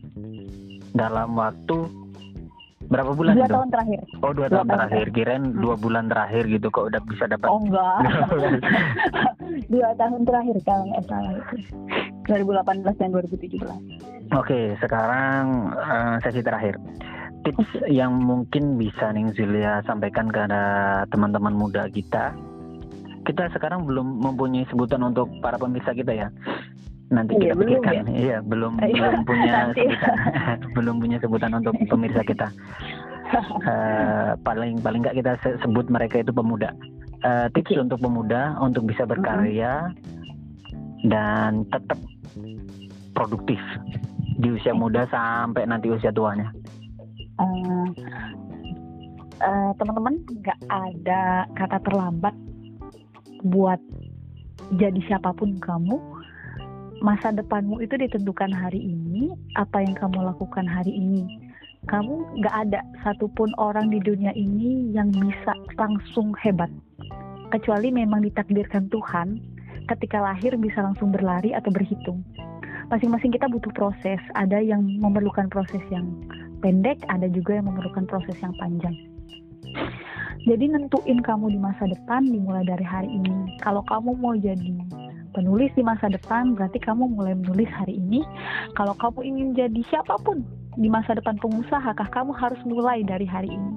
dalam 0.94 1.34
waktu 1.34 1.90
berapa 2.92 3.16
bulan 3.16 3.34
dua 3.40 3.46
itu? 3.48 3.54
tahun 3.56 3.68
terakhir. 3.72 4.00
Oh 4.20 4.32
dua, 4.36 4.46
dua 4.52 4.60
tahun, 4.60 4.68
tahun 4.68 4.68
terakhir. 4.76 5.06
kirain 5.16 5.44
hmm. 5.48 5.58
dua 5.64 5.74
bulan 5.80 6.04
terakhir 6.12 6.44
gitu 6.44 6.66
kok 6.68 6.84
udah 6.92 7.00
bisa 7.08 7.24
dapat 7.24 7.48
oh 7.48 7.60
enggak. 7.64 7.98
dua 9.72 9.88
tahun 9.96 10.20
terakhir 10.28 10.56
kalau 10.68 10.84
nggak 10.92 11.04
salah 11.08 11.32
itu. 11.32 11.56
2018 12.22 13.00
dan 13.02 13.08
2017 13.18 14.38
oke 14.38 14.60
sekarang 14.78 15.44
uh, 15.74 16.16
sesi 16.22 16.44
terakhir. 16.44 16.76
Tips 17.42 17.66
okay. 17.74 17.90
yang 17.90 18.22
mungkin 18.22 18.78
bisa 18.78 19.10
Ning 19.10 19.34
Zulia 19.34 19.82
sampaikan 19.82 20.30
kepada 20.30 21.02
teman-teman 21.10 21.50
muda 21.50 21.90
kita 21.90 22.30
kita 23.22 23.50
sekarang 23.54 23.86
belum 23.86 24.22
mempunyai 24.22 24.66
sebutan 24.70 25.02
untuk 25.06 25.30
para 25.42 25.58
pemirsa 25.58 25.94
kita 25.94 26.10
ya. 26.10 26.28
Nanti 27.12 27.36
iya, 27.36 27.52
kita 27.52 27.54
pikirkan. 27.60 27.92
ya? 27.92 28.02
iya 28.16 28.36
belum 28.40 28.80
Ayo, 28.80 28.94
belum 28.96 29.22
punya 29.28 29.52
sebutan. 29.76 30.16
Belum 30.76 30.96
punya 30.96 31.18
sebutan 31.20 31.52
untuk 31.60 31.74
pemirsa 31.86 32.20
kita. 32.24 32.48
Uh, 33.68 34.32
paling 34.46 34.80
paling 34.80 35.04
nggak 35.04 35.20
kita 35.20 35.32
sebut 35.60 35.86
mereka 35.92 36.24
itu 36.24 36.32
pemuda. 36.32 36.72
Uh, 37.22 37.46
tips 37.54 37.76
okay. 37.76 37.84
untuk 37.84 38.00
pemuda 38.02 38.56
untuk 38.58 38.88
bisa 38.88 39.06
berkarya 39.06 39.92
mm-hmm. 39.92 41.06
dan 41.12 41.62
tetap 41.70 42.00
produktif 43.14 43.60
di 44.40 44.48
usia 44.50 44.72
muda 44.72 45.04
sampai 45.12 45.68
nanti 45.68 45.92
usia 45.92 46.10
tuanya. 46.10 46.48
Uh, 47.36 47.86
uh, 49.44 49.70
teman-teman 49.76 50.16
nggak 50.40 50.60
ada 50.72 51.46
kata 51.54 51.78
terlambat 51.84 52.34
buat 53.42 53.78
jadi 54.78 55.00
siapa 55.10 55.34
pun 55.34 55.58
kamu 55.58 55.96
masa 57.02 57.34
depanmu 57.34 57.82
itu 57.82 57.98
ditentukan 57.98 58.54
hari 58.54 58.78
ini 58.78 59.34
apa 59.58 59.82
yang 59.82 59.92
kamu 59.98 60.22
lakukan 60.22 60.64
hari 60.64 60.94
ini. 60.94 61.26
Kamu 61.90 62.38
nggak 62.38 62.54
ada 62.68 62.80
satupun 63.02 63.50
orang 63.58 63.90
di 63.90 63.98
dunia 63.98 64.30
ini 64.38 64.94
yang 64.94 65.10
bisa 65.10 65.52
langsung 65.74 66.30
hebat. 66.38 66.70
Kecuali 67.50 67.90
memang 67.90 68.22
ditakdirkan 68.22 68.86
Tuhan 68.86 69.42
ketika 69.90 70.22
lahir 70.22 70.54
bisa 70.54 70.78
langsung 70.78 71.10
berlari 71.10 71.50
atau 71.50 71.74
berhitung. 71.74 72.22
Masing-masing 72.86 73.34
kita 73.34 73.50
butuh 73.50 73.74
proses. 73.74 74.22
Ada 74.38 74.62
yang 74.62 74.86
memerlukan 75.02 75.50
proses 75.50 75.82
yang 75.90 76.06
pendek 76.62 77.02
ada 77.10 77.26
juga 77.26 77.58
yang 77.58 77.66
memerlukan 77.66 78.06
proses 78.06 78.38
yang 78.38 78.54
panjang 78.62 78.94
jadi 80.42 80.64
nentuin 80.74 81.22
kamu 81.22 81.54
di 81.54 81.58
masa 81.62 81.86
depan 81.86 82.26
dimulai 82.26 82.66
dari 82.66 82.82
hari 82.82 83.06
ini. 83.06 83.54
Kalau 83.62 83.86
kamu 83.86 84.18
mau 84.18 84.34
jadi 84.34 84.74
penulis 85.32 85.70
di 85.78 85.86
masa 85.86 86.10
depan, 86.10 86.58
berarti 86.58 86.82
kamu 86.82 87.14
mulai 87.14 87.38
menulis 87.38 87.70
hari 87.70 87.94
ini. 87.98 88.26
Kalau 88.74 88.98
kamu 88.98 89.22
ingin 89.22 89.48
jadi 89.54 89.80
siapa 89.86 90.18
pun 90.26 90.42
di 90.74 90.90
masa 90.90 91.14
depan 91.14 91.38
pengusaha, 91.38 91.94
kah 91.94 92.10
kamu 92.10 92.34
harus 92.34 92.58
mulai 92.66 93.06
dari 93.06 93.22
hari 93.22 93.54
ini. 93.54 93.72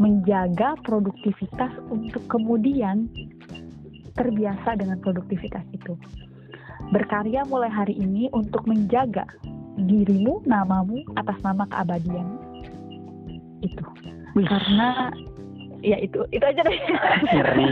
Menjaga 0.00 0.74
produktivitas 0.82 1.70
untuk 1.92 2.24
kemudian 2.32 3.06
terbiasa 4.16 4.80
dengan 4.80 4.98
produktivitas 5.04 5.62
itu. 5.76 5.94
Berkarya 6.96 7.44
mulai 7.44 7.68
hari 7.68 7.92
ini 7.92 8.32
untuk 8.32 8.64
menjaga 8.64 9.28
dirimu, 9.76 10.42
namamu 10.48 11.02
atas 11.20 11.36
nama 11.44 11.68
keabadian. 11.68 12.26
Itu. 13.60 13.84
Karena 14.34 15.14
ya 15.84 15.96
itu 16.00 16.24
itu 16.32 16.44
aja 16.44 16.60
deh. 16.64 16.80
Ngeri. 17.36 17.70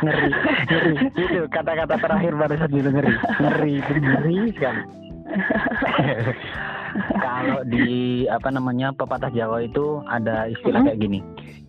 Ngeri. 0.00 0.30
Ngeri. 0.72 0.94
Itu 1.12 1.40
kata-kata 1.52 1.94
terakhir 2.00 2.32
baru 2.32 2.54
saja 2.56 2.72
ngeri. 2.72 3.14
Ngeri. 3.44 3.74
Ngeri 3.84 4.38
sekali. 4.56 4.82
Kalau 6.92 7.64
di 7.64 8.24
apa 8.28 8.48
namanya 8.52 8.92
pepatah 8.92 9.32
Jawa 9.32 9.64
itu 9.64 10.00
ada 10.08 10.48
istilah 10.48 10.84
kayak 10.84 11.00
gini. 11.00 11.20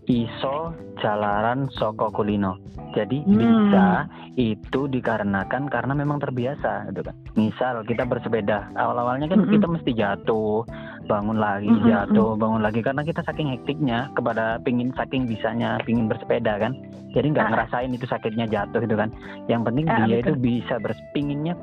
Iso 0.03 0.75
jalaran 0.99 1.71
soko 1.79 2.11
kulino. 2.11 2.59
Jadi 2.93 3.23
hmm. 3.23 3.31
bisa 3.33 3.87
itu 4.35 4.85
dikarenakan 4.91 5.71
karena 5.71 5.93
memang 5.95 6.19
terbiasa 6.19 6.91
gitu 6.91 7.07
kan. 7.07 7.15
Misal 7.39 7.87
kita 7.87 8.03
bersepeda. 8.03 8.69
Awal 8.75 8.99
awalnya 8.99 9.31
kan 9.31 9.47
hmm. 9.47 9.51
kita 9.55 9.65
mesti 9.65 9.91
jatuh 9.95 10.67
bangun 11.03 11.35
lagi 11.35 11.67
Mm, 11.67 11.79
mm, 11.79 11.87
jatuh 11.87 12.35
bangun 12.35 12.61
lagi. 12.61 12.79
Karena 12.79 13.01
kita 13.01 13.21
saking 13.21 13.51
hektiknya 13.51 14.07
kepada 14.13 14.57
pingin 14.59 14.91
saking 14.93 15.25
bisanya 15.25 15.77
pingin 15.81 16.07
bersepeda 16.07 16.57
kan. 16.57 16.73
Jadi 17.13 17.29
nggak 17.29 17.45
Ah. 17.45 17.51
ngerasain 17.51 17.91
itu 17.91 18.05
sakitnya 18.05 18.45
jatuh 18.45 18.81
gitu 18.81 18.95
kan. 18.95 19.09
Yang 19.45 19.61
penting 19.69 19.85
Ah, 19.85 20.03
dia 20.03 20.17
betul. 20.17 20.21
itu 20.21 20.33
bisa 20.39 20.75
berpinginnya 20.77 21.53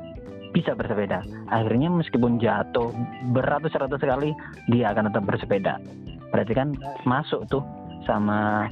bisa 0.51 0.71
bersepeda. 0.71 1.23
Akhirnya 1.47 1.87
meskipun 1.87 2.35
jatuh 2.35 2.91
beratus-ratus 3.31 3.99
kali 3.99 4.31
dia 4.67 4.91
akan 4.91 5.07
tetap 5.07 5.23
bersepeda. 5.23 5.79
Berarti 6.29 6.53
kan 6.53 6.75
masuk 7.03 7.47
tuh 7.47 7.63
sama 8.03 8.67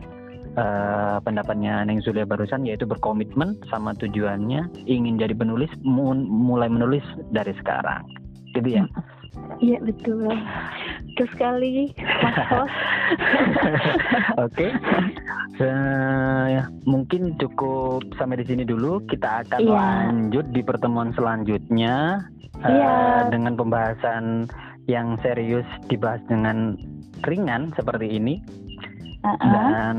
eh, 0.50 1.18
pendapatnya 1.22 1.86
Neng 1.86 2.02
Zulia 2.02 2.26
barusan 2.26 2.66
yaitu 2.66 2.84
berkomitmen 2.84 3.62
sama 3.70 3.94
tujuannya 3.94 4.66
ingin 4.88 5.16
jadi 5.16 5.32
penulis 5.32 5.70
mu- 5.80 6.16
mulai 6.26 6.66
menulis 6.68 7.06
dari 7.30 7.54
sekarang. 7.54 8.02
Gitu 8.52 8.82
ya 8.82 8.84
Iya 9.60 9.78
betul. 9.84 10.32
Terus 11.16 11.30
sekali 11.36 11.92
Mas. 12.00 12.72
Oke, 14.46 14.68
Eh, 15.60 16.44
ya, 16.56 16.72
mungkin 16.88 17.36
cukup 17.36 18.08
sampai 18.16 18.40
di 18.40 18.48
sini 18.48 18.64
dulu. 18.64 19.04
Kita 19.04 19.44
akan 19.44 19.60
Iya. 19.60 19.76
lanjut 19.76 20.46
di 20.56 20.62
pertemuan 20.64 21.12
selanjutnya 21.12 22.24
eh, 22.64 22.72
Iya. 22.72 23.28
dengan 23.28 23.60
pembahasan 23.60 24.48
yang 24.88 25.20
serius 25.20 25.68
dibahas 25.92 26.24
dengan 26.32 26.80
ringan 27.28 27.76
seperti 27.76 28.08
ini 28.08 28.40
Uh-uh. 29.20 29.36
dan 29.44 29.98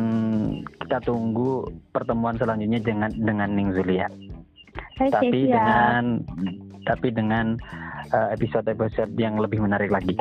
kita 0.80 0.98
tunggu 1.04 1.68
pertemuan 1.92 2.40
selanjutnya 2.40 2.80
dengan 2.80 3.12
dengan 3.12 3.52
Ning 3.52 3.76
Zulia. 3.76 4.08
Oke, 4.96 5.12
Tapi 5.12 5.44
siap. 5.44 5.52
dengan 5.52 6.04
tapi 6.88 7.08
dengan 7.12 7.46
episode-episode 8.32 9.12
yang 9.16 9.36
lebih 9.36 9.60
menarik 9.60 9.90
lagi. 9.90 10.16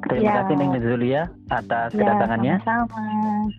Terima 0.00 0.20
Iya. 0.20 0.32
kasih 0.44 0.54
Ning 0.56 0.74
Zulia 0.80 1.22
atas 1.48 1.92
Ya, 1.92 1.98
kedatangannya. 2.00 2.54
sama-sama. 2.64 3.50